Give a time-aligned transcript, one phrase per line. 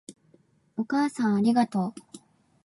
[0.77, 2.19] お母さんありがとう